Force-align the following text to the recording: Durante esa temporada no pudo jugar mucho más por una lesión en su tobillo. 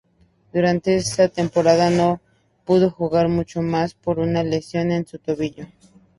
Durante 0.51 0.95
esa 0.95 1.29
temporada 1.29 1.91
no 1.91 2.21
pudo 2.65 2.89
jugar 2.89 3.29
mucho 3.29 3.61
más 3.61 3.93
por 3.93 4.17
una 4.17 4.41
lesión 4.41 4.89
en 4.89 5.05
su 5.05 5.19
tobillo. 5.19 5.67